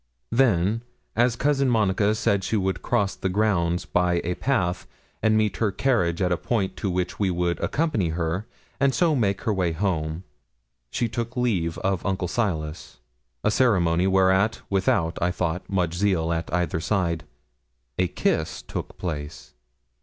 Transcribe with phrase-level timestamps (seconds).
[0.31, 0.81] Then,
[1.15, 4.87] as Cousin Monica said she would cross the grounds by a path,
[5.21, 8.47] and meet her carriage at a point to which we would accompany her,
[8.79, 10.23] and so make her way home,
[10.89, 12.97] she took leave of Uncle Silas;
[13.43, 17.23] a ceremony whereat without, I thought, much zeal at either side
[17.99, 19.53] a kiss took place.